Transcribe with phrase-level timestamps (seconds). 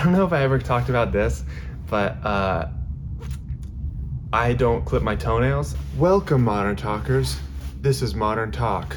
[0.00, 1.44] I don't know if I ever talked about this,
[1.86, 2.70] but uh,
[4.32, 5.76] I don't clip my toenails.
[5.98, 7.38] Welcome, modern talkers.
[7.82, 8.96] This is Modern Talk.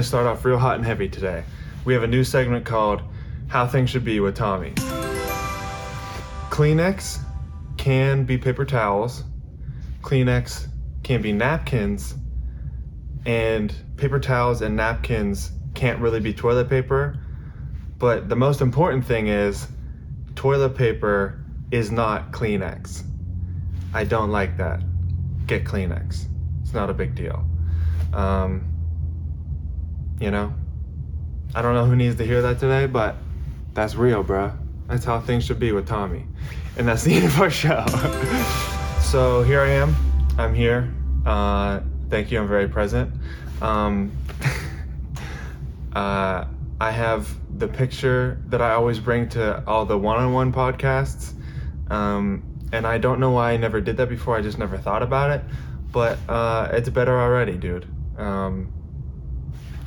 [0.00, 1.44] We're gonna start off real hot and heavy today.
[1.84, 3.02] We have a new segment called
[3.48, 4.70] How Things Should Be with Tommy.
[6.48, 7.18] Kleenex
[7.76, 9.24] can be paper towels,
[10.00, 10.68] Kleenex
[11.02, 12.14] can be napkins,
[13.26, 17.18] and paper towels and napkins can't really be toilet paper.
[17.98, 19.68] But the most important thing is
[20.34, 23.02] toilet paper is not Kleenex.
[23.92, 24.80] I don't like that.
[25.46, 26.24] Get Kleenex.
[26.62, 27.44] It's not a big deal.
[28.14, 28.69] Um,
[30.20, 30.52] you know,
[31.54, 33.16] I don't know who needs to hear that today, but
[33.74, 34.56] that's real, bruh.
[34.86, 36.26] That's how things should be with Tommy.
[36.76, 37.84] And that's the end of our show.
[39.00, 39.96] so here I am.
[40.38, 40.92] I'm here.
[41.24, 42.38] Uh, thank you.
[42.38, 43.12] I'm very present.
[43.62, 44.12] Um,
[45.94, 46.44] uh,
[46.80, 51.34] I have the picture that I always bring to all the one on one podcasts.
[51.90, 54.36] Um, and I don't know why I never did that before.
[54.36, 55.42] I just never thought about it.
[55.92, 57.86] But uh, it's better already, dude.
[58.16, 58.72] Um,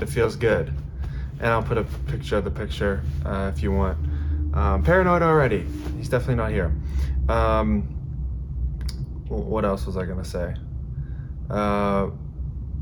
[0.01, 0.73] it feels good.
[1.39, 3.97] And I'll put a picture of the picture uh, if you want.
[4.53, 5.65] Um, paranoid already.
[5.97, 6.73] He's definitely not here.
[7.27, 7.83] Um,
[9.27, 10.53] what else was I gonna say?
[11.49, 12.09] Uh,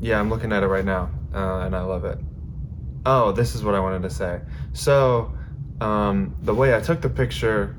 [0.00, 2.18] yeah, I'm looking at it right now, uh, and I love it.
[3.06, 4.40] Oh, this is what I wanted to say.
[4.72, 5.32] So,
[5.80, 7.76] um, the way I took the picture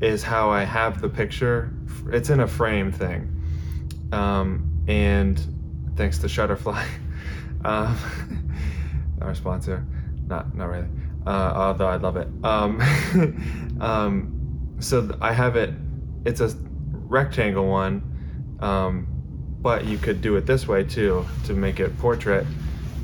[0.00, 1.72] is how I have the picture.
[2.08, 3.30] It's in a frame thing.
[4.12, 5.40] Um, and
[5.96, 6.84] thanks to Shutterfly,
[7.64, 7.96] um,
[9.20, 9.84] our sponsor.
[10.26, 10.88] Not, not really.
[11.26, 12.28] Uh, although I love it.
[12.42, 12.80] Um,
[13.80, 15.70] um, so I have it.
[16.24, 16.54] It's a
[16.92, 19.06] rectangle one, um,
[19.60, 22.46] but you could do it this way too to make it portrait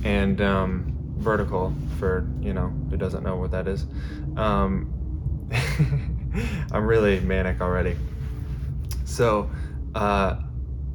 [0.04, 3.86] and um, vertical for you know who doesn't know what that is.
[4.36, 5.48] Um,
[6.72, 7.96] I'm really manic already.
[9.04, 9.50] So,
[9.94, 10.40] uh,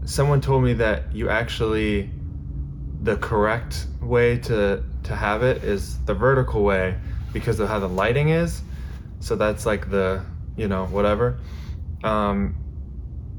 [0.05, 2.09] someone told me that you actually
[3.01, 6.97] the correct way to to have it is the vertical way
[7.33, 8.61] because of how the lighting is.
[9.19, 10.23] So that's like the
[10.55, 11.39] you know whatever.
[12.03, 12.55] Um,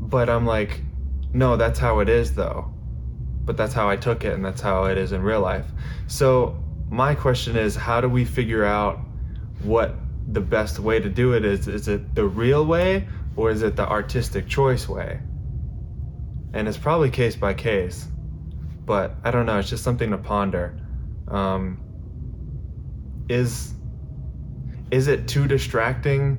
[0.01, 0.81] but I'm like,
[1.33, 2.73] no, that's how it is though.
[3.45, 5.67] But that's how I took it, and that's how it is in real life.
[6.09, 8.99] So my question is, how do we figure out
[9.63, 9.95] what
[10.33, 11.69] the best way to do it is?
[11.69, 13.07] Is it the real way,
[13.37, 15.21] or is it the artistic choice way?
[16.53, 18.07] And it's probably case by case,
[18.85, 19.59] but I don't know.
[19.59, 20.79] It's just something to ponder.
[21.29, 21.81] Um,
[23.29, 23.75] is
[24.91, 26.39] is it too distracting?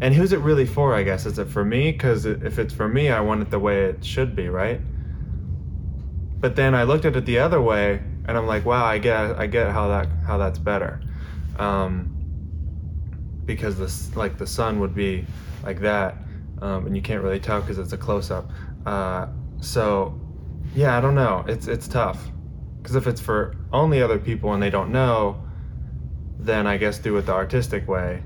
[0.00, 0.94] And who's it really for?
[0.94, 1.92] I guess is it for me?
[1.92, 4.80] Because if it's for me, I want it the way it should be, right?
[6.40, 9.16] But then I looked at it the other way, and I'm like, wow, I get,
[9.38, 11.00] I get how that, how that's better,
[11.56, 12.12] um,
[13.44, 15.24] because this, like, the sun would be
[15.62, 16.16] like that,
[16.60, 18.50] um, and you can't really tell because it's a close up.
[18.84, 19.28] Uh,
[19.60, 20.20] so,
[20.74, 21.44] yeah, I don't know.
[21.46, 22.28] It's, it's tough,
[22.82, 25.40] because if it's for only other people and they don't know,
[26.40, 28.22] then I guess do it the artistic way.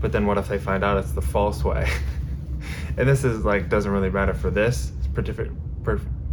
[0.00, 1.90] But then what if they find out it's the false way?
[2.98, 4.92] and this is like doesn't really matter for this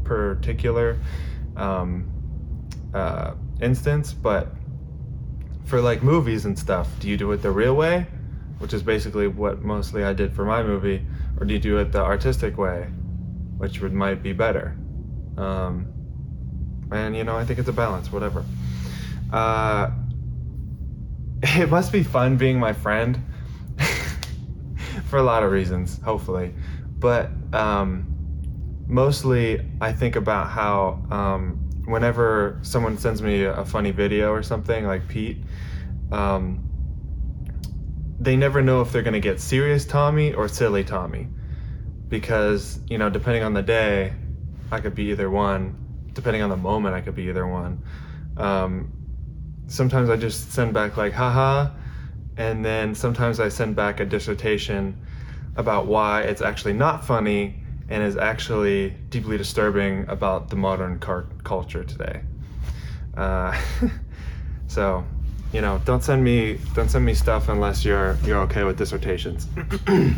[0.04, 1.00] particular
[1.56, 2.12] um,
[2.94, 4.50] uh, instance, but
[5.64, 8.06] for like movies and stuff, do you do it the real way,
[8.58, 11.06] which is basically what mostly I did for my movie,
[11.40, 12.84] or do you do it the artistic way,
[13.58, 14.76] which would might be better?
[15.38, 15.91] Um,
[16.92, 18.46] and you know, I think it's a balance, whatever.
[19.32, 19.92] Uh,
[21.44, 23.20] it must be fun being my friend
[25.06, 26.54] for a lot of reasons, hopefully.
[27.00, 28.08] But um,
[28.88, 34.86] mostly, I think about how um, whenever someone sends me a funny video or something,
[34.86, 35.38] like Pete,
[36.12, 36.68] um,
[38.20, 41.28] they never know if they're going to get serious Tommy or silly Tommy.
[42.08, 44.14] Because, you know, depending on the day,
[44.72, 45.81] I could be either one.
[46.14, 47.82] Depending on the moment, I could be either one.
[48.38, 48.92] Um,
[49.68, 51.72] sometimes I just send back, like, haha.
[52.38, 54.98] And then sometimes I send back a dissertation
[55.56, 61.28] about why it's actually not funny and is actually deeply disturbing about the modern car-
[61.44, 62.22] culture today.
[63.16, 63.60] Uh,
[64.68, 65.04] so,
[65.52, 69.48] you know, don't send me don't send me stuff unless you're you're okay with dissertations.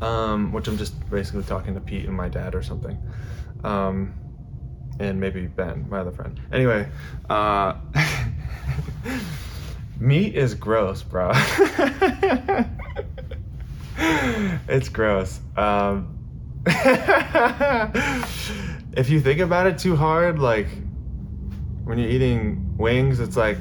[0.00, 2.98] um, which I'm just basically talking to Pete and my dad or something.
[3.62, 4.14] Um,
[5.02, 6.40] and maybe Ben, my other friend.
[6.52, 6.88] Anyway,
[7.28, 7.74] uh,
[10.00, 11.32] meat is gross, bro.
[14.68, 15.40] it's gross.
[15.56, 16.18] Um,
[18.96, 20.68] if you think about it too hard, like
[21.84, 23.58] when you're eating wings, it's like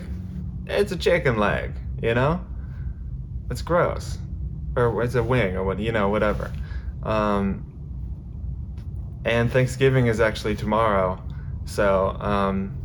[0.68, 2.46] it's a chicken leg, you know?
[3.50, 4.18] It's gross.
[4.76, 6.52] Or it's a wing or what, you know, whatever.
[7.04, 7.66] Um,
[9.26, 11.22] and Thanksgiving is actually tomorrow.
[11.72, 12.76] So um,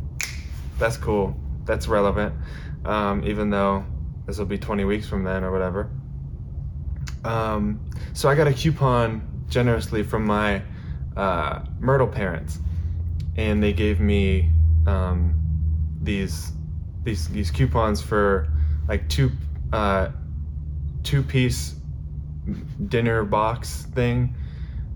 [0.79, 1.35] that's cool.
[1.65, 2.33] That's relevant.
[2.85, 3.85] Um, even though
[4.25, 5.89] this will be 20 weeks from then or whatever.
[7.25, 7.81] Um,
[8.13, 10.61] so I got a coupon generously from my
[11.17, 12.59] uh, Myrtle parents,
[13.35, 14.49] and they gave me
[14.85, 15.33] um,
[16.01, 16.53] these
[17.03, 18.47] these these coupons for
[18.87, 19.31] like two
[19.73, 20.09] uh,
[21.03, 21.75] two piece
[22.87, 24.33] dinner box thing,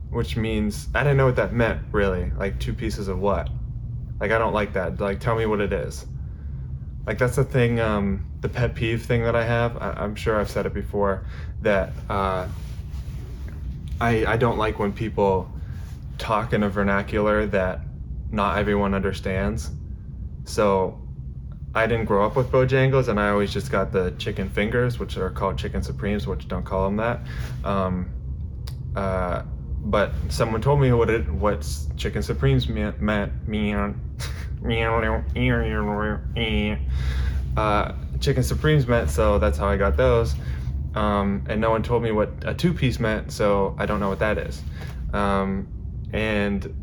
[0.09, 2.31] which means I didn't know what that meant really.
[2.37, 3.49] Like two pieces of what?
[4.21, 5.01] Like I don't like that.
[5.01, 6.06] Like tell me what it is.
[7.07, 9.75] Like that's the thing, um, the pet peeve thing that I have.
[9.77, 11.25] I, am sure I've said it before
[11.63, 12.47] that uh,
[14.00, 15.51] I I don't like when people
[16.19, 17.81] talk in a vernacular that
[18.31, 19.71] not everyone understands.
[20.44, 21.01] So
[21.73, 25.18] I didn't grow up with Bojangles, and I always just got the chicken fingers, which
[25.18, 27.21] are called chicken supremes, which don't call them that.
[27.63, 28.12] Um,
[28.95, 29.41] uh,
[29.83, 33.01] but someone told me what it what chicken supremes meant.
[33.01, 33.75] meant mean,
[37.57, 40.35] uh, chicken supremes meant, so that's how I got those.
[40.95, 44.09] Um, and no one told me what a two piece meant, so I don't know
[44.09, 44.61] what that is.
[45.13, 45.67] Um,
[46.13, 46.73] and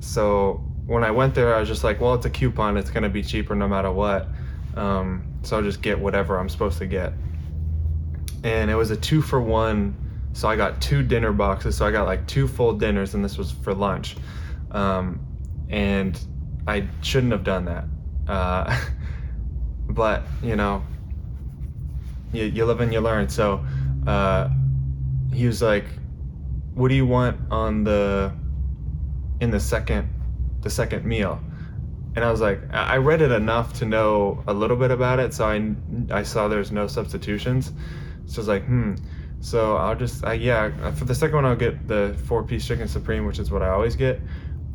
[0.00, 2.76] so when I went there, I was just like, well, it's a coupon.
[2.76, 4.28] It's going to be cheaper no matter what.
[4.76, 7.12] Um, so I'll just get whatever I'm supposed to get.
[8.44, 9.96] And it was a two for one.
[10.32, 11.76] So I got two dinner boxes.
[11.76, 14.16] So I got like two full dinners, and this was for lunch.
[14.70, 15.20] Um,
[15.68, 16.18] and
[16.66, 17.84] I shouldn't have done that.
[18.28, 18.80] Uh,
[19.88, 20.82] but, you know,
[22.32, 23.28] you, you live and you learn.
[23.28, 23.64] So
[24.06, 24.48] uh,
[25.32, 25.84] he was like,
[26.74, 28.32] what do you want on the
[29.40, 30.08] in the second
[30.62, 31.40] the second meal
[32.14, 35.34] and i was like i read it enough to know a little bit about it
[35.34, 35.74] so i
[36.10, 37.72] i saw there's no substitutions
[38.26, 38.94] so i was like hmm
[39.40, 42.86] so i'll just uh, yeah for the second one i'll get the four piece chicken
[42.86, 44.20] supreme which is what i always get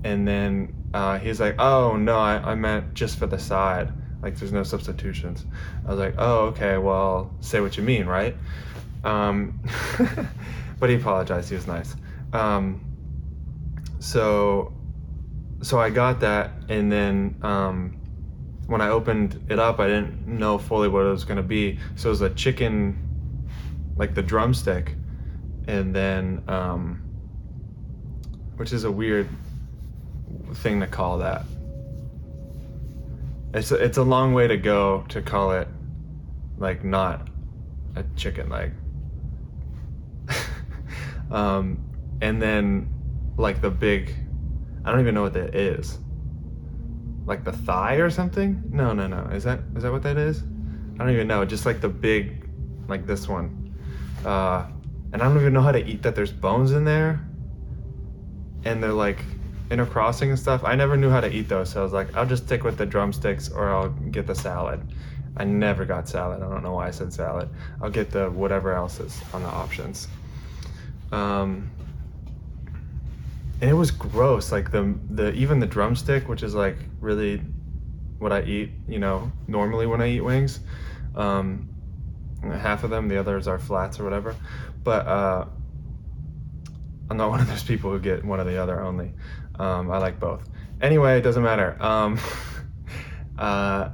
[0.04, 3.92] and then uh, he's like oh no I, I meant just for the side
[4.22, 5.46] like there's no substitutions
[5.86, 8.36] i was like oh okay well say what you mean right
[9.04, 9.60] um,
[10.80, 11.50] but he apologized.
[11.50, 11.96] He was nice.
[12.34, 12.84] Um,
[14.00, 14.74] so,
[15.62, 18.00] so I got that, and then um,
[18.68, 21.80] when I opened it up, I didn't know fully what it was to be.
[21.96, 23.48] So it was a chicken,
[23.96, 24.96] like the drumstick,
[25.68, 27.02] and then, um,
[28.58, 29.30] which is a weird
[30.56, 31.46] thing to call that.
[33.54, 35.68] It's a, it's a long way to go to call it
[36.58, 37.28] like not
[37.96, 38.74] a chicken leg.
[41.30, 41.80] Um,
[42.22, 42.90] and then
[43.38, 44.16] like the big,
[44.86, 46.00] I don't even know what that is.
[47.26, 48.64] Like the thigh or something?
[48.72, 49.24] No, no, no.
[49.34, 50.44] Is that is that what that is?
[50.96, 51.44] I don't even know.
[51.44, 52.50] Just like the big,
[52.88, 53.76] like this one.
[54.26, 54.66] Uh,
[55.12, 56.16] and I don't even know how to eat that.
[56.16, 57.20] There's bones in there,
[58.64, 59.20] and they're like
[59.70, 60.64] intercrossing and stuff.
[60.64, 62.78] I never knew how to eat those, so I was like, I'll just stick with
[62.78, 64.82] the drumsticks or I'll get the salad.
[65.38, 66.42] I never got salad.
[66.42, 67.50] I don't know why I said salad.
[67.82, 70.08] I'll get the whatever else is on the options.
[71.12, 71.70] Um,
[73.62, 74.52] and it was gross.
[74.52, 77.42] Like the the even the drumstick, which is like really
[78.18, 80.60] what I eat, you know, normally when I eat wings.
[81.16, 81.70] Um,
[82.42, 84.36] half of them, the others are flats or whatever.
[84.84, 85.46] But uh,
[87.10, 89.14] I'm not one of those people who get one or the other only.
[89.60, 90.48] Um, I like both.
[90.82, 91.76] Anyway, it doesn't matter.
[91.82, 92.20] Um,
[93.38, 93.90] uh,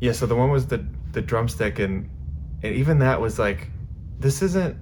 [0.00, 2.08] yeah, so the one was the the drumstick, and
[2.62, 3.68] and even that was like,
[4.18, 4.76] this isn't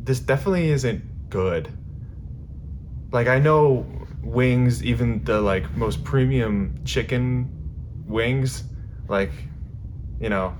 [0.00, 1.68] this definitely isn't good.
[3.12, 3.86] Like I know
[4.22, 7.50] wings, even the like most premium chicken
[8.06, 8.64] wings,
[9.08, 9.32] like
[10.20, 10.56] you know,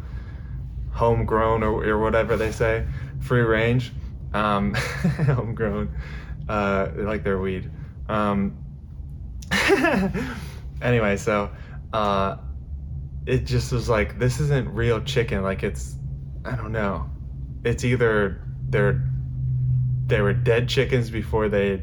[0.92, 2.86] homegrown or, or whatever they say,
[3.20, 3.92] free range,
[4.34, 4.74] um,
[5.26, 5.94] homegrown,
[6.48, 7.70] uh, like their weed.
[8.08, 8.56] Um,
[10.82, 11.50] anyway, so
[11.92, 12.36] uh,
[13.26, 15.42] it just was like this isn't real chicken.
[15.42, 15.96] Like it's,
[16.44, 17.10] I don't know,
[17.64, 19.02] it's either they're
[20.06, 21.82] they were dead chickens before they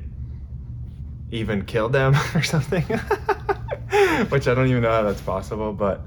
[1.32, 2.84] even killed them or something.
[4.30, 6.02] Which I don't even know how that's possible, but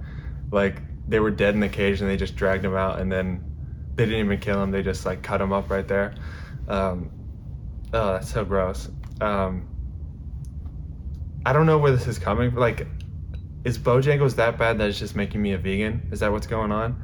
[0.51, 3.45] like they were dead in the cage and they just dragged them out and then
[3.95, 4.71] they didn't even kill them.
[4.71, 6.15] They just like cut them up right there.
[6.69, 7.11] Um,
[7.93, 8.89] oh, that's so gross.
[9.21, 9.69] Um,
[11.47, 12.59] I don't know where this is coming from.
[12.59, 12.89] Like,
[13.63, 16.09] is Bojangles that bad that it's just making me a vegan?
[16.11, 17.01] Is that what's going on?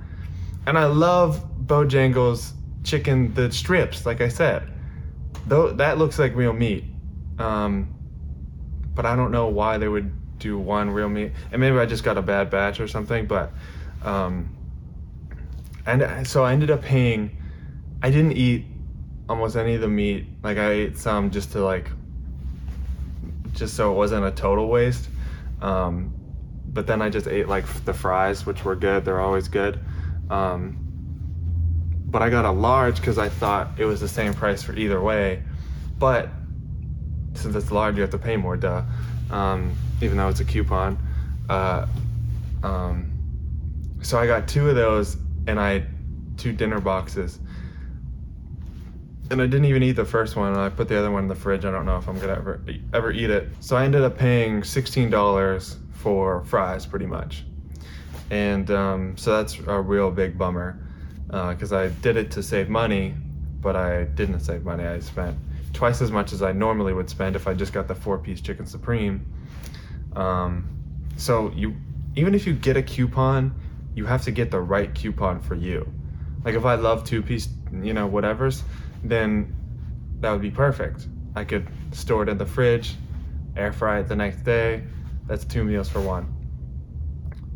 [0.67, 2.51] And I love Bojangles
[2.83, 4.69] chicken, the strips, like I said.
[5.47, 6.83] Though that looks like real meat.
[7.39, 7.95] Um,
[8.97, 11.31] but I don't know why they would do one real meat.
[11.53, 13.53] And maybe I just got a bad batch or something, but
[14.05, 14.57] um,
[15.87, 17.31] and so I ended up paying
[18.03, 18.65] I didn't eat
[19.29, 20.27] almost any of the meat.
[20.43, 21.89] Like I ate some just to like
[23.53, 25.09] just so it wasn't a total waste.
[25.61, 26.15] Um,
[26.67, 29.05] but then I just ate like the fries, which were good.
[29.05, 29.79] They're always good.
[30.31, 30.79] Um,
[32.07, 35.01] but I got a large because I thought it was the same price for either
[35.01, 35.43] way.
[35.99, 36.31] But
[37.35, 38.83] since it's large, you have to pay more, duh.
[39.31, 40.99] Um, even though it's a coupon.
[41.49, 41.87] Uh,
[42.63, 43.13] um,
[44.03, 45.17] so I got two of those,
[45.47, 45.85] and I
[46.37, 47.39] two dinner boxes.
[49.33, 50.55] And I didn't even eat the first one.
[50.59, 51.65] I put the other one in the fridge.
[51.65, 52.63] I don't know if I'm gonna ever
[52.93, 53.49] ever eat it.
[53.61, 57.45] So I ended up paying sixteen dollars for fries, pretty much.
[58.31, 60.79] And um, so that's a real big bummer
[61.29, 63.15] because uh, I did it to save money,
[63.63, 64.85] but I didn't save money.
[64.85, 65.35] I spent
[65.73, 68.67] twice as much as I normally would spend if I just got the four-piece chicken
[68.67, 69.25] supreme.
[70.15, 70.69] Um,
[71.17, 71.75] so you,
[72.17, 73.55] even if you get a coupon,
[73.95, 75.91] you have to get the right coupon for you.
[76.45, 77.49] Like if I love two-piece,
[77.83, 78.63] you know, whatever's,
[79.03, 79.55] then
[80.21, 81.09] that would be perfect.
[81.35, 82.97] I could store it in the fridge,
[83.57, 84.85] air fry it the next day.
[85.27, 86.33] That's two meals for one.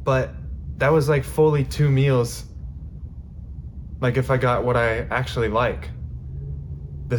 [0.03, 0.35] But
[0.79, 2.45] that was like fully two meals.
[4.01, 5.89] Like if I got what I actually like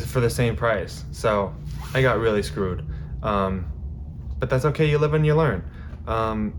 [0.05, 1.03] for the same price.
[1.12, 1.55] So
[1.93, 2.86] I got really screwed.
[3.24, 3.72] Um,
[4.39, 4.89] but that's okay.
[4.89, 5.63] You live and you learn.
[6.07, 6.53] Um,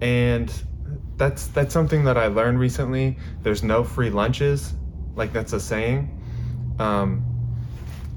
[0.00, 0.52] and
[1.16, 3.18] that's that's something that I learned recently.
[3.42, 4.74] There's no free lunches,
[5.16, 6.14] like that's a saying.
[6.78, 7.24] Um,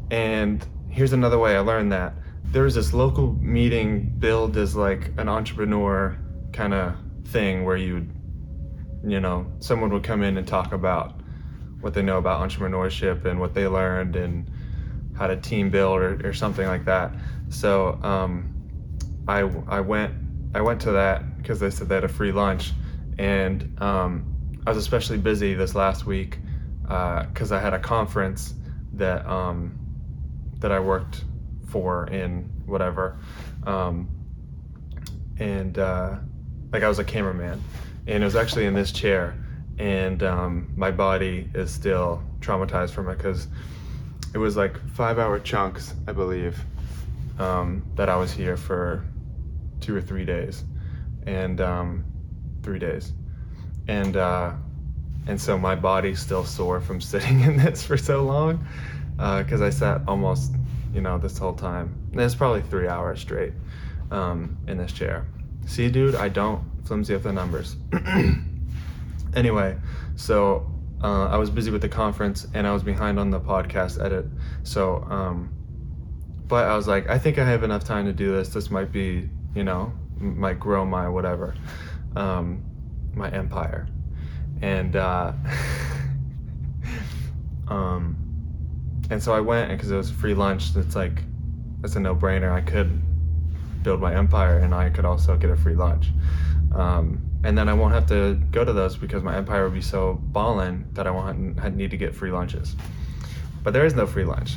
[0.10, 2.13] and here's another way I learned that.
[2.46, 6.18] There was this local meeting billed as like an entrepreneur
[6.51, 8.08] kind of thing where you
[9.03, 11.20] you know, someone would come in and talk about
[11.80, 14.50] what they know about entrepreneurship and what they learned and
[15.18, 17.12] how to team build or, or something like that.
[17.50, 18.53] So um,
[19.27, 20.13] I I went
[20.53, 22.72] I went to that because they said they had a free lunch,
[23.18, 26.38] and um, I was especially busy this last week
[26.81, 28.55] because uh, I had a conference
[28.93, 29.77] that um,
[30.59, 31.23] that I worked
[31.69, 33.17] for in whatever,
[33.65, 34.09] um,
[35.38, 36.17] and uh,
[36.71, 37.61] like I was a cameraman,
[38.07, 39.35] and it was actually in this chair,
[39.77, 43.47] and um, my body is still traumatized from it because
[44.33, 46.59] it was like five hour chunks, I believe,
[47.39, 49.05] um, that I was here for
[49.79, 50.63] two or three days,
[51.25, 52.05] and um,
[52.63, 53.13] three days,
[53.88, 54.53] and uh,
[55.28, 58.66] and so my body's still sore from sitting in this for so long,
[59.16, 60.54] because uh, I sat almost,
[60.94, 61.96] you know, this whole time.
[62.12, 63.54] And it's probably three hours straight
[64.12, 65.25] um, in this chair.
[65.66, 67.75] See, dude, I don't flimsy up the numbers.
[69.36, 69.78] anyway,
[70.16, 70.70] so
[71.04, 74.25] uh, I was busy with the conference and I was behind on the podcast edit.
[74.63, 75.54] So, um,
[76.48, 78.50] but I was like, I think I have enough time to do this.
[78.50, 81.56] This might be you know, might grow my whatever,
[82.16, 82.63] um,
[83.13, 83.88] my empire.
[84.62, 85.34] And, uh,
[87.68, 88.15] um,
[89.10, 90.75] and so I went because it was free lunch.
[90.75, 91.24] It's like,
[91.84, 92.51] it's a no brainer.
[92.51, 93.01] I could
[93.84, 96.10] build my empire and I could also get a free lunch.
[96.75, 99.82] Um, and then I won't have to go to those because my empire will be
[99.82, 102.75] so ballin' that I won't need to get free lunches.
[103.63, 104.56] But there is no free lunch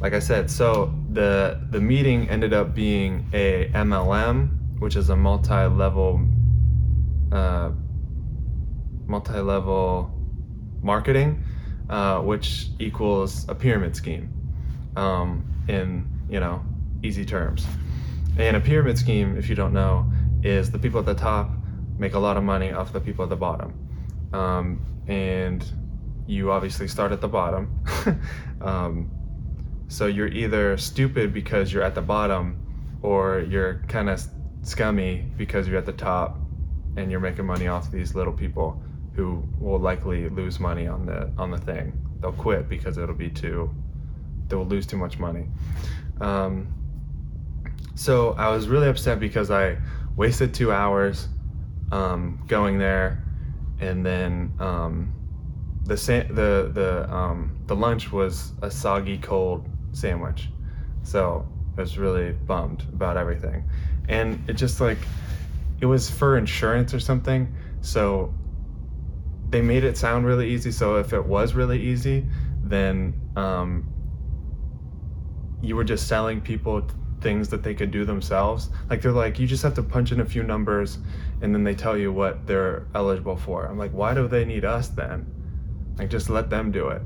[0.00, 5.16] like I said, so the the meeting ended up being a MLM, which is a
[5.16, 6.20] multi-level
[7.32, 7.70] uh,
[9.08, 10.12] multi-level
[10.82, 11.42] marketing,
[11.90, 14.30] uh, which equals a pyramid scheme
[14.96, 16.62] um, in you know
[17.02, 17.66] easy terms.
[18.38, 20.06] And a pyramid scheme, if you don't know,
[20.42, 21.50] is the people at the top
[21.98, 23.74] make a lot of money off the people at the bottom,
[24.32, 25.64] um, and
[26.26, 27.80] you obviously start at the bottom.
[28.60, 29.10] um,
[29.88, 32.60] so you're either stupid because you're at the bottom,
[33.02, 34.22] or you're kind of
[34.62, 36.38] scummy because you're at the top,
[36.96, 38.80] and you're making money off these little people
[39.18, 41.92] who will likely lose money on the on the thing.
[42.20, 43.68] They'll quit because it'll be too.
[44.46, 45.48] They'll lose too much money.
[46.20, 46.72] Um,
[47.96, 49.76] so I was really upset because I
[50.14, 51.26] wasted two hours
[51.90, 53.24] um, going there,
[53.80, 55.12] and then um,
[55.84, 60.48] the the the um, the lunch was a soggy cold sandwich.
[61.02, 61.44] So
[61.76, 63.64] I was really bummed about everything.
[64.08, 64.98] And it just like,
[65.80, 67.52] it was for insurance or something.
[67.80, 68.32] So
[69.50, 70.70] they made it sound really easy.
[70.70, 72.26] So if it was really easy,
[72.62, 73.92] then um,
[75.62, 76.86] you were just selling people
[77.20, 78.70] things that they could do themselves.
[78.88, 80.98] Like they're like, you just have to punch in a few numbers
[81.40, 83.66] and then they tell you what they're eligible for.
[83.66, 85.26] I'm like, why do they need us then?
[85.98, 87.02] Like just let them do it.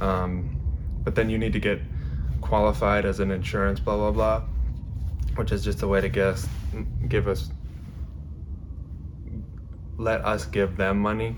[0.00, 0.58] Um,
[1.04, 1.80] but then you need to get
[2.40, 4.42] qualified as an insurance, blah blah blah,
[5.36, 6.48] which is just a way to guess,
[7.08, 7.50] give us,
[10.02, 11.36] let us give them money.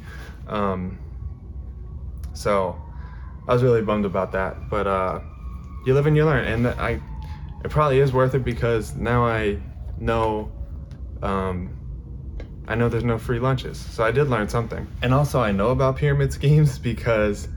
[0.48, 0.98] Um,
[2.32, 2.80] so
[3.46, 5.20] I was really bummed about that, but uh,
[5.86, 7.00] you live and you learn, and I
[7.64, 9.58] it probably is worth it because now I
[9.98, 10.52] know
[11.22, 11.84] um,
[12.66, 13.78] I know there's no free lunches.
[13.78, 14.86] So I did learn something.
[15.02, 17.48] And also I know about pyramid schemes because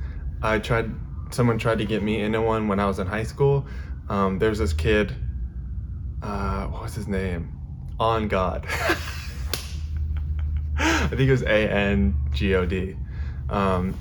[0.42, 0.92] I tried
[1.30, 3.66] someone tried to get me into one when I was in high school.
[4.10, 5.14] Um, there's this kid,
[6.22, 7.52] uh, what was his name?
[8.00, 8.66] On God.
[11.08, 12.98] I think it was A N G O D.
[13.50, 13.98] Um,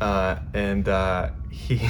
[0.00, 1.80] uh, and uh, he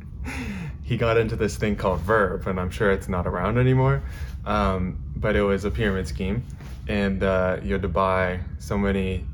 [0.82, 4.02] he got into this thing called Verve, and I'm sure it's not around anymore.
[4.44, 6.44] Um, but it was a pyramid scheme,
[6.86, 9.24] and uh, you had to buy so many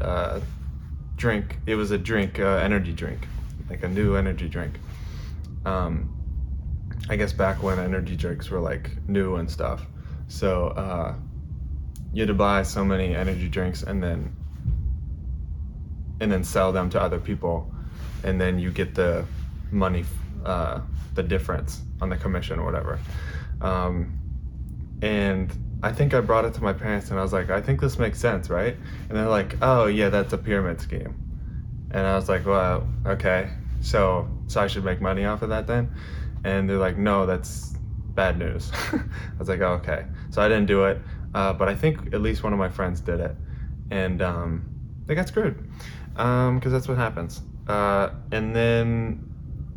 [0.00, 0.40] uh,
[1.14, 1.56] drink.
[1.66, 3.28] It was a drink, uh, energy drink,
[3.68, 4.74] like a new energy drink.
[5.64, 6.12] Um,
[7.08, 9.86] I guess back when energy drinks were like new and stuff.
[10.26, 11.14] So uh,
[12.12, 14.34] you had to buy so many energy drinks and then
[16.20, 17.72] and then sell them to other people,
[18.24, 19.24] and then you get the
[19.70, 20.04] money
[20.44, 20.80] uh,
[21.14, 22.98] the difference on the commission or whatever.
[23.60, 24.18] Um,
[25.02, 25.52] and
[25.82, 27.98] I think I brought it to my parents and I was like, I think this
[27.98, 28.76] makes sense, right?
[29.08, 31.14] And they're like, oh yeah, that's a pyramid scheme.
[31.90, 33.50] And I was like, well, okay,
[33.80, 35.90] so so I should make money off of that then?
[36.44, 37.74] And they're like, no, that's
[38.14, 38.70] bad news.
[38.92, 39.00] I
[39.38, 40.04] was like, oh, okay.
[40.30, 41.00] So I didn't do it,
[41.34, 43.36] uh, but I think at least one of my friends did it,
[43.90, 44.64] and um,
[45.06, 45.56] they got screwed
[46.12, 47.42] because um, that's what happens.
[47.66, 49.30] Uh, and then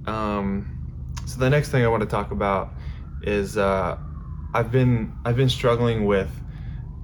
[0.05, 0.73] um,
[1.25, 2.73] so the next thing I want to talk about
[3.21, 3.97] is uh,
[4.53, 6.29] I've been I've been struggling with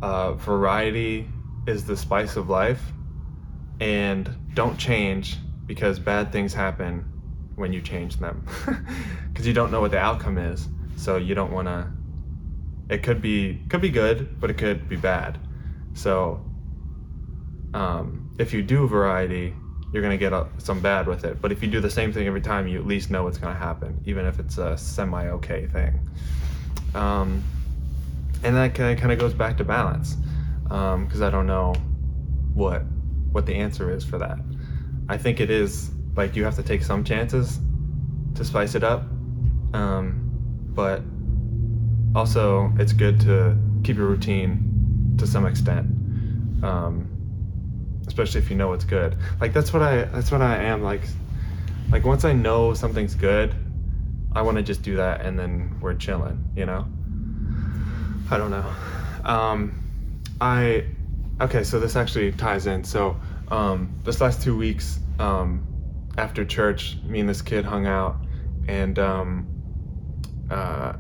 [0.01, 1.27] uh, variety
[1.67, 2.81] is the spice of life,
[3.79, 7.05] and don't change because bad things happen
[7.55, 8.45] when you change them
[9.29, 10.67] because you don't know what the outcome is.
[10.95, 11.88] So you don't want to.
[12.89, 15.39] It could be could be good, but it could be bad.
[15.93, 16.43] So
[17.73, 19.54] um, if you do variety,
[19.91, 21.41] you're going to get a, some bad with it.
[21.41, 23.54] But if you do the same thing every time, you at least know what's going
[23.54, 26.10] to happen, even if it's a semi okay thing.
[26.95, 27.43] Um,
[28.43, 30.15] and that kind of goes back to balance,
[30.63, 31.73] because um, I don't know
[32.54, 32.84] what
[33.32, 34.39] what the answer is for that.
[35.08, 37.60] I think it is like you have to take some chances
[38.36, 39.02] to spice it up,
[39.73, 40.32] um,
[40.73, 41.02] but
[42.15, 45.88] also it's good to keep your routine to some extent.
[46.63, 47.08] Um,
[48.08, 49.15] especially if you know it's good.
[49.39, 51.02] Like that's what I that's what I am like.
[51.91, 53.56] Like once I know something's good,
[54.34, 56.52] I want to just do that and then we're chilling.
[56.56, 56.88] You know.
[58.32, 58.74] I don't know.
[59.24, 59.74] Um,
[60.39, 60.86] I
[61.41, 61.63] okay.
[61.63, 62.84] So this actually ties in.
[62.84, 63.19] So
[63.50, 65.65] um, this last two weeks um,
[66.17, 68.17] after church, me and this kid hung out
[68.67, 69.48] and um,
[70.52, 70.93] uh,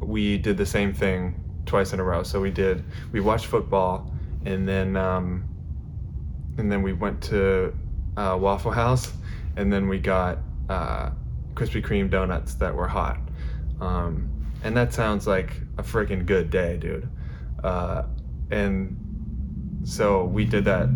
[0.00, 2.22] we did the same thing twice in a row.
[2.22, 4.12] So we did we watched football
[4.44, 5.48] and then um,
[6.58, 7.72] and then we went to
[8.16, 9.12] uh, Waffle House,
[9.56, 11.10] and then we got uh,
[11.54, 13.18] Krispy Kreme donuts that were hot.
[13.80, 14.28] Um,
[14.64, 17.08] and that sounds like a freaking good day, dude.
[17.62, 18.02] Uh,
[18.50, 18.96] and
[19.84, 20.88] so we did that.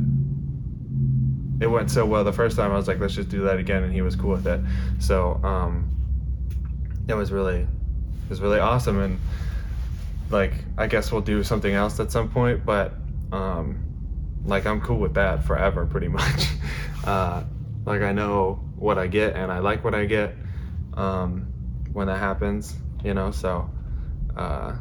[1.61, 2.73] It went so well the first time.
[2.73, 4.61] I was like, let's just do that again, and he was cool with it.
[4.99, 5.89] So um,
[7.09, 7.69] it was really,
[8.29, 9.01] was really awesome.
[9.01, 9.19] And
[10.31, 12.95] like, I guess we'll do something else at some point, but
[13.33, 13.83] um,
[14.45, 16.47] like I'm cool with that forever, pretty much.
[17.05, 17.45] Uh,
[17.85, 20.35] like I know what I get, and I like what I get
[20.95, 21.53] um,
[21.93, 23.31] when that happens, you know.
[23.31, 23.69] So,
[24.37, 24.77] uh,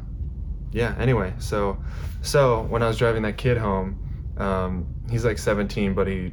[0.71, 0.95] yeah.
[0.99, 1.77] Anyway, so
[2.21, 3.97] so when I was driving that kid home,
[4.37, 6.31] um, he's like 17, but he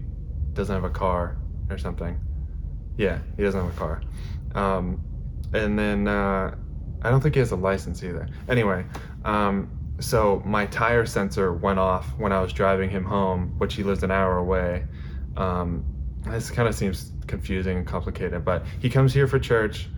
[0.53, 1.39] doesn't have a car
[1.71, 2.19] or something.
[2.97, 4.03] Yeah, he doesn't have a car.
[4.55, 5.01] Um,
[5.53, 6.55] and then uh,
[7.03, 8.29] I don't think he has a license either.
[8.49, 8.85] Anyway,
[9.25, 13.83] um, so my tire sensor went off when I was driving him home, which he
[13.83, 14.85] lives an hour away.
[15.37, 15.85] Um,
[16.27, 19.89] this kind of seems confusing and complicated, but he comes here for church.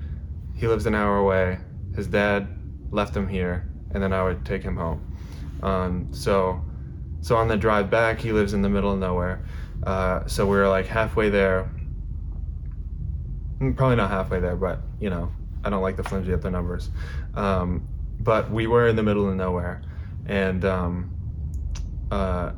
[0.55, 1.59] He lives an hour away.
[1.97, 2.49] His dad
[2.91, 5.07] left him here, and then I would take him home.
[5.63, 6.63] Um, so,
[7.21, 9.45] so on the drive back, he lives in the middle of nowhere.
[9.83, 11.71] Uh, so we were like halfway there.
[13.61, 15.33] Mm, probably not halfway there, but you know,
[15.65, 16.91] I don't like the flimsy at the numbers.
[17.35, 17.89] Um,
[18.21, 19.83] but we were in the middle of nowhere
[20.27, 21.11] and um,
[22.11, 22.53] uh,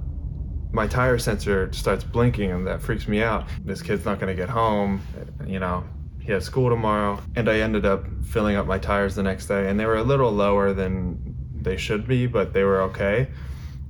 [0.72, 4.40] my tire sensor starts blinking and that freaks me out this kid's not going to
[4.40, 5.00] get home
[5.46, 5.84] you know
[6.22, 9.68] he has school tomorrow, and I ended up filling up my tires the next day,
[9.68, 13.28] and they were a little lower than they should be, but they were okay.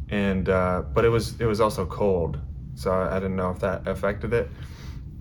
[0.08, 2.38] And uh, but it was it was also cold,
[2.74, 4.50] so I, I didn't know if that affected it.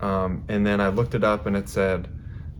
[0.00, 2.08] Um, and then I looked it up, and it said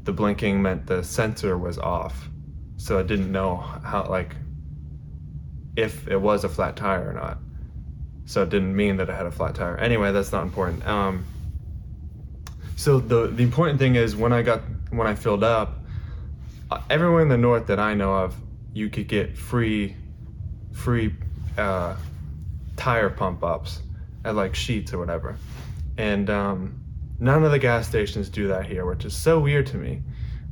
[0.05, 2.29] the blinking meant the sensor was off,
[2.77, 4.35] so I didn't know how like
[5.77, 7.38] if it was a flat tire or not.
[8.25, 9.77] So it didn't mean that I had a flat tire.
[9.77, 10.87] Anyway, that's not important.
[10.87, 11.25] Um,
[12.77, 15.79] so the the important thing is when I got when I filled up,
[16.71, 18.35] uh, everywhere in the north that I know of,
[18.73, 19.97] you could get free
[20.73, 21.15] free
[21.59, 21.97] uh,
[22.77, 23.83] tire pump ups
[24.25, 25.37] at like Sheetz or whatever,
[25.97, 26.82] and um,
[27.23, 30.03] none of the gas stations do that here, which is so weird to me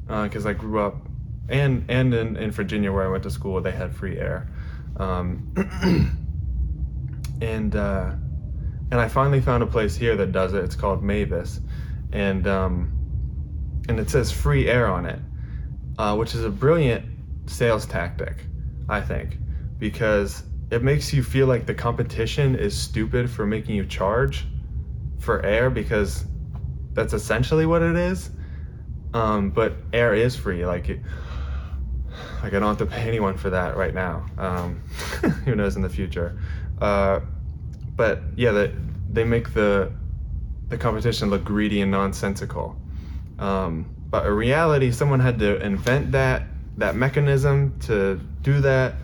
[0.06, 1.08] because uh, I grew up
[1.48, 4.48] and and in, in Virginia where I went to school, they had free air.
[4.96, 5.52] Um,
[7.42, 8.12] and uh,
[8.90, 10.64] and I finally found a place here that does it.
[10.64, 11.60] It's called Mavis,
[12.12, 12.92] and um,
[13.88, 15.18] and it says free air on it,
[15.98, 17.04] uh, which is a brilliant
[17.46, 18.44] sales tactic,
[18.88, 19.38] I think,
[19.78, 24.46] because it makes you feel like the competition is stupid for making you charge
[25.18, 26.24] for air because
[26.92, 28.30] that's essentially what it is.
[29.12, 30.88] Um, but air is free, like.
[30.88, 31.00] It,
[32.42, 34.26] like I don't have to pay anyone for that right now.
[34.38, 34.82] Um,
[35.44, 36.38] who knows in the future?
[36.80, 37.20] Uh,
[37.96, 38.74] but yeah, they,
[39.10, 39.92] they make the
[40.68, 42.80] the competition look greedy and nonsensical.
[43.38, 46.44] Um, but in reality, someone had to invent that
[46.78, 48.94] that mechanism to do that,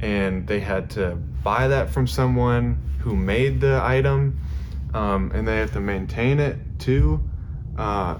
[0.00, 4.38] and they had to buy that from someone who made the item,
[4.94, 7.22] um, and they have to maintain it too.
[7.76, 8.18] Uh,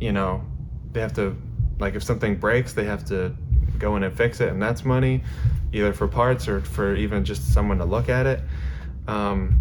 [0.00, 0.44] you know,
[0.92, 1.36] they have to
[1.78, 3.34] like if something breaks, they have to
[3.78, 5.22] go in and fix it, and that's money,
[5.72, 8.40] either for parts or for even just someone to look at it.
[9.06, 9.60] Um,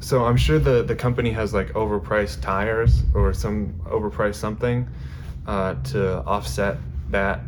[0.00, 4.88] so I'm sure the the company has like overpriced tires or some overpriced something
[5.46, 6.78] uh, to offset
[7.10, 7.40] that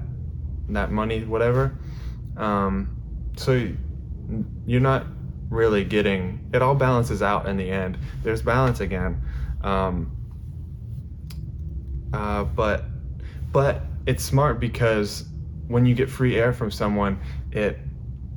[0.71, 1.77] that money, whatever.
[2.37, 2.97] Um,
[3.37, 3.71] so
[4.67, 5.07] you're not
[5.51, 7.99] really getting it all balances out in the end.
[8.23, 9.23] There's balance again,
[9.63, 10.17] um,
[12.13, 12.85] uh, but
[13.53, 15.25] but it's smart because
[15.69, 17.21] when you get free air from someone,
[17.53, 17.79] it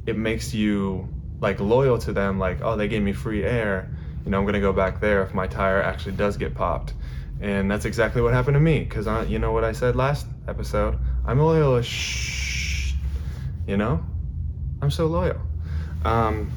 [0.06, 1.08] it makes you
[1.40, 2.40] like loyal to them.
[2.40, 3.90] Like, oh, they gave me free air.
[4.26, 6.94] You know, I'm gonna go back there if my tire actually does get popped.
[7.40, 8.86] And that's exactly what happened to me.
[8.86, 11.00] Cause I, you know what I said last episode?
[11.26, 11.82] I'm loyal.
[13.68, 14.06] You know,
[14.82, 15.42] I'm so loyal.
[16.06, 16.52] Um,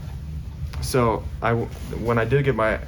[0.83, 2.79] so I when I did get my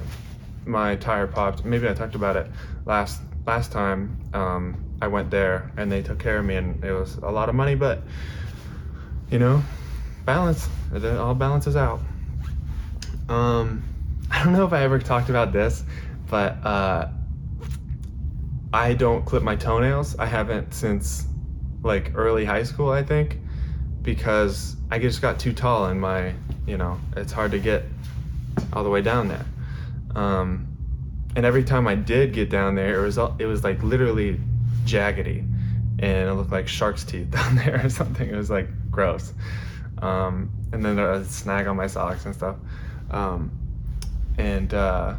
[0.67, 2.47] my tire popped, maybe I talked about it
[2.85, 4.17] last last time.
[4.33, 7.49] Um, I went there and they took care of me, and it was a lot
[7.49, 8.01] of money, but
[9.29, 9.63] you know,
[10.25, 10.67] balance.
[10.93, 11.99] It all balances out.
[13.29, 13.83] Um,
[14.31, 15.83] I don't know if I ever talked about this,
[16.29, 17.09] but uh,
[18.73, 20.17] I don't clip my toenails.
[20.17, 21.25] I haven't since
[21.83, 23.39] like early high school, I think,
[24.01, 26.33] because I just got too tall and my,
[26.65, 27.83] you know, it's hard to get
[28.73, 29.45] all the way down there.
[30.17, 30.67] Um,
[31.35, 34.39] and every time I did get down there, it was it was like literally
[34.85, 35.47] jaggedy
[35.99, 38.27] and it looked like shark's teeth down there or something.
[38.27, 39.33] It was like gross.
[39.99, 42.55] Um, and then there was a snag on my socks and stuff.
[43.11, 43.51] Um,
[44.37, 45.15] and uh,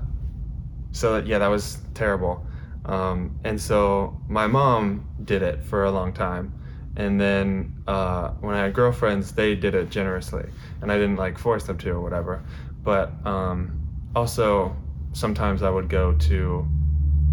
[0.92, 2.44] so yeah, that was terrible.
[2.84, 6.52] Um, and so my mom did it for a long time.
[6.96, 10.48] And then uh, when I had girlfriends, they did it generously,
[10.82, 12.42] and I didn't like force them to or whatever.
[12.82, 13.80] But um,
[14.16, 14.74] also
[15.18, 16.66] sometimes I would go to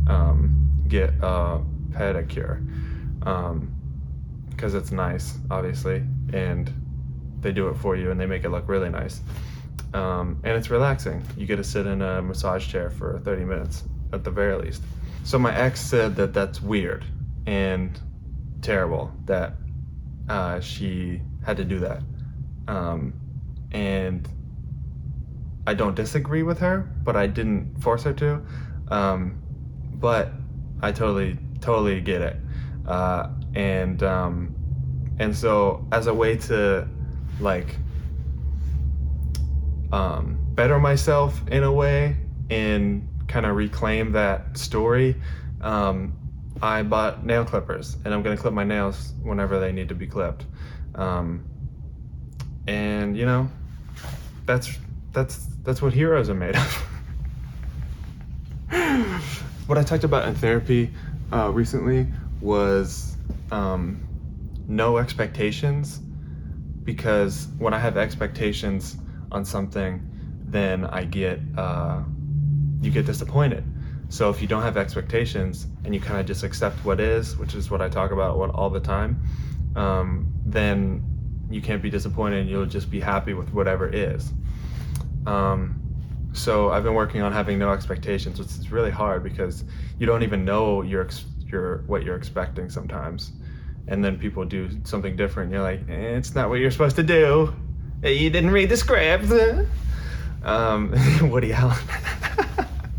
[0.07, 2.65] um, get a pedicure
[3.19, 6.73] because um, it's nice, obviously, and
[7.41, 9.21] they do it for you and they make it look really nice.
[9.93, 11.23] Um, and it's relaxing.
[11.37, 14.81] You get to sit in a massage chair for 30 minutes at the very least.
[15.23, 17.05] So my ex said that that's weird
[17.45, 17.99] and
[18.61, 19.53] terrible that
[20.27, 22.01] uh, she had to do that.
[22.67, 23.13] Um,
[23.71, 24.27] and
[25.67, 28.41] I don't disagree with her, but I didn't force her to.
[28.89, 29.41] Um,
[29.93, 30.31] but
[30.81, 32.37] I totally totally get it.
[32.87, 34.55] Uh, and um,
[35.17, 36.87] and so as a way to
[37.39, 37.75] like
[39.91, 42.17] um, better myself in a way
[42.49, 45.15] and kind of reclaim that story,
[45.61, 46.13] um,
[46.61, 50.07] I bought nail clippers and I'm gonna clip my nails whenever they need to be
[50.07, 50.45] clipped.
[50.93, 51.45] Um,
[52.67, 53.49] and you know,
[54.45, 54.77] that's
[55.15, 56.87] that's that's what heroes are made of.
[59.65, 60.91] what I talked about in therapy
[61.33, 62.05] uh, recently
[62.41, 63.15] was
[63.49, 64.05] um,
[64.67, 65.99] no expectations
[66.83, 68.97] because when I have expectations
[69.31, 70.07] on something,
[70.45, 72.03] then I get uh,
[72.81, 73.63] you get disappointed.
[74.09, 77.55] So if you don't have expectations and you kind of just accept what is, which
[77.55, 79.19] is what I talk about all the time,
[79.75, 81.03] um, then
[81.49, 82.47] you can't be disappointed.
[82.47, 84.31] You'll just be happy with whatever is.
[85.25, 85.81] Um,
[86.33, 89.63] so I've been working on having no expectations, which is really hard because
[89.99, 91.07] you don't even know your
[91.47, 93.31] your what you're expecting sometimes,
[93.87, 95.51] and then people do something different.
[95.51, 97.53] You're like, eh, it's not what you're supposed to do.
[98.03, 99.25] You didn't read the script.
[100.45, 100.93] Um,
[101.31, 101.75] Woody Allen.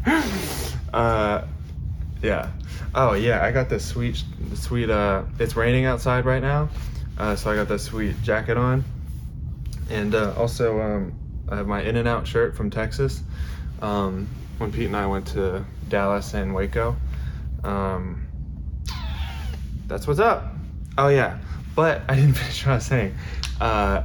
[0.92, 1.42] uh,
[2.20, 2.50] yeah.
[2.92, 4.90] Oh yeah, I got this sweet, sweet.
[4.90, 6.68] Uh, it's raining outside right now,
[7.18, 8.84] uh, so I got this sweet jacket on,
[9.90, 11.14] and uh, also um,
[11.48, 13.22] I have my In-N-Out shirt from Texas.
[13.80, 14.28] Um,
[14.58, 16.96] when Pete and I went to Dallas and Waco,
[17.62, 18.26] um,
[19.86, 20.54] that's what's up.
[20.98, 21.38] Oh yeah,
[21.74, 23.14] but I didn't finish what I was saying.
[23.60, 24.02] Uh,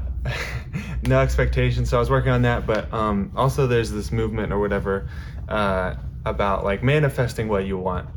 [1.04, 1.90] no expectations.
[1.90, 5.10] So I was working on that, but um, also there's this movement or whatever
[5.48, 8.08] uh, about like manifesting what you want.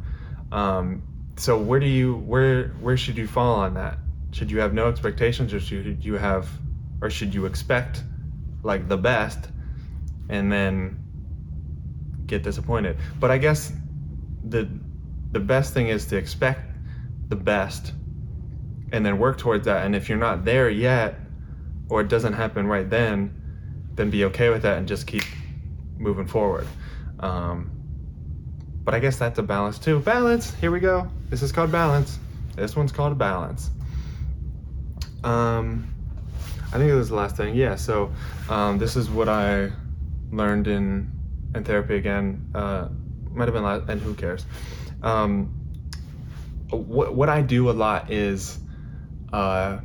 [0.53, 1.03] Um,
[1.37, 3.99] so where do you where where should you fall on that?
[4.33, 6.49] Should you have no expectations, or should you have,
[7.01, 8.03] or should you expect
[8.65, 9.49] like the best,
[10.29, 10.99] and then
[12.27, 12.97] get disappointed?
[13.21, 13.73] But I guess
[14.49, 14.69] the
[15.33, 16.71] the best thing is to expect
[17.29, 17.93] the best,
[18.93, 19.87] and then work towards that.
[19.87, 21.21] And if you're not there yet,
[21.89, 23.41] or it doesn't happen right then,
[23.95, 25.25] then be okay with that and just keep
[25.99, 26.67] moving forward.
[27.21, 27.71] Um,
[28.85, 30.01] but I guess that's a balance too.
[30.01, 30.55] Balance.
[30.55, 31.09] Here we go.
[31.31, 32.19] This is called balance.
[32.57, 33.71] This one's called balance.
[35.23, 35.94] Um,
[36.75, 37.55] I think it was the last thing.
[37.55, 37.77] Yeah.
[37.77, 38.13] So
[38.49, 39.71] um, this is what I
[40.33, 41.09] learned in
[41.55, 42.51] in therapy again.
[42.53, 42.89] Uh,
[43.31, 44.45] might have been last, and who cares?
[45.01, 45.55] Um,
[46.71, 48.59] what what I do a lot is.
[49.33, 49.79] Uh,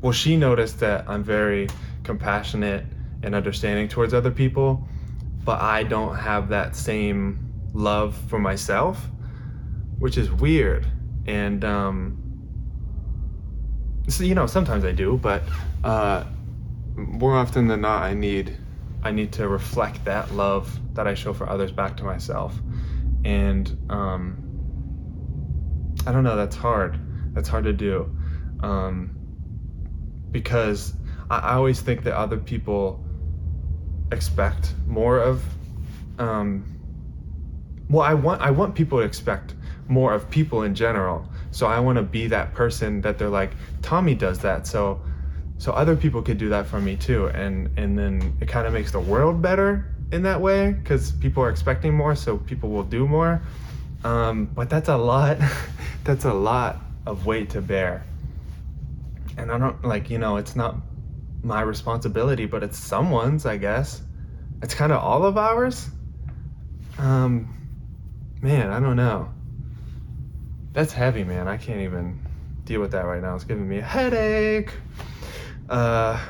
[0.00, 1.68] well, she noticed that I'm very
[2.04, 2.84] compassionate
[3.22, 4.86] and understanding towards other people,
[5.44, 9.04] but I don't have that same love for myself,
[9.98, 10.86] which is weird.
[11.26, 12.27] And um,
[14.08, 15.42] so you know, sometimes I do, but
[15.84, 16.24] uh,
[16.96, 18.56] more often than not, I need
[19.02, 22.54] I need to reflect that love that I show for others back to myself.
[23.24, 24.44] And um,
[26.06, 26.98] I don't know, that's hard.
[27.34, 28.10] That's hard to do.
[28.60, 29.14] Um,
[30.30, 30.94] because
[31.30, 33.04] I, I always think that other people
[34.10, 35.44] expect more of
[36.18, 36.64] um,
[37.90, 39.54] well i want i want people to expect
[39.88, 43.52] more of people in general so i want to be that person that they're like
[43.82, 45.00] tommy does that so
[45.58, 48.72] so other people could do that for me too and and then it kind of
[48.72, 52.84] makes the world better in that way because people are expecting more so people will
[52.84, 53.42] do more
[54.04, 55.38] um, but that's a lot
[56.04, 58.04] that's a lot of weight to bear
[59.38, 60.76] and I don't like, you know, it's not
[61.42, 64.02] my responsibility, but it's someone's, I guess.
[64.62, 65.88] It's kind of all of ours.
[66.98, 67.54] Um,
[68.42, 69.30] man, I don't know.
[70.72, 71.48] That's heavy, man.
[71.48, 72.20] I can't even
[72.64, 73.34] deal with that right now.
[73.34, 74.72] It's giving me a headache.
[75.68, 76.22] Uh,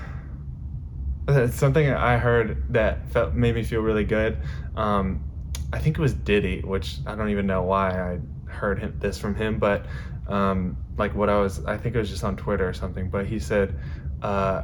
[1.28, 4.38] it's something I heard that felt made me feel really good.
[4.76, 5.24] Um,
[5.72, 8.18] I think it was Diddy, which I don't even know why I
[8.50, 9.86] heard him, this from him, but
[10.26, 13.26] um, like what I was, I think it was just on Twitter or something, but
[13.26, 13.78] he said,
[14.22, 14.62] uh,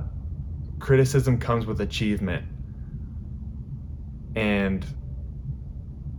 [0.78, 2.46] criticism comes with achievement.
[4.34, 4.84] And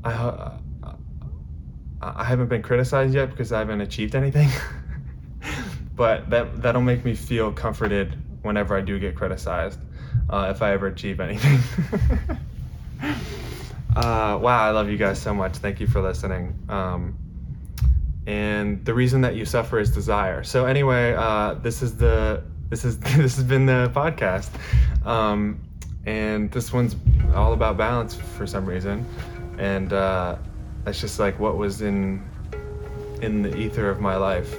[0.04, 0.58] I,
[2.16, 4.50] I haven't been criticized yet because I haven't achieved anything.
[5.96, 9.80] but that that'll make me feel comforted whenever I do get criticized,
[10.30, 11.60] uh, if I ever achieve anything.
[13.96, 15.58] uh, wow, I love you guys so much.
[15.58, 16.58] Thank you for listening.
[16.70, 17.18] Um,
[18.28, 20.44] and the reason that you suffer is desire.
[20.44, 24.50] So anyway, uh, this is the this is this has been the podcast,
[25.06, 25.60] um,
[26.06, 26.96] and this one's
[27.34, 29.06] all about balance for some reason,
[29.58, 30.38] and uh,
[30.86, 32.24] that's just like what was in
[33.22, 34.56] in the ether of my life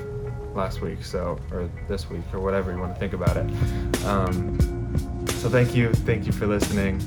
[0.54, 4.04] last week, so or this week or whatever you want to think about it.
[4.04, 4.58] Um,
[5.28, 7.00] so thank you, thank you for listening.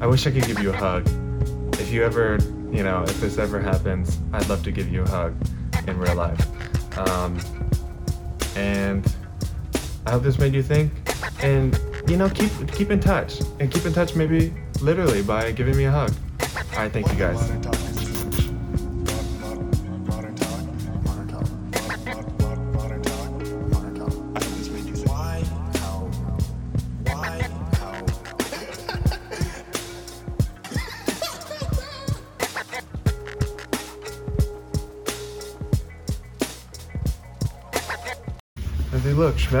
[0.00, 1.06] I wish I could give you a hug.
[1.74, 2.38] If you ever,
[2.70, 5.34] you know, if this ever happens, I'd love to give you a hug
[5.86, 6.40] in real life.
[6.96, 7.38] Um,
[8.56, 9.14] and
[10.06, 10.92] I hope this made you think.
[11.42, 15.76] And you know, keep keep in touch and keep in touch maybe literally by giving
[15.76, 16.12] me a hug.
[16.72, 17.91] All right, thank you guys.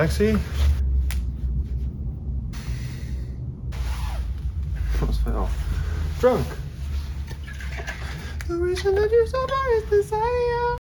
[0.02, 0.36] Schmexy.
[5.00, 5.48] Almost fell.
[6.18, 6.61] Drunk.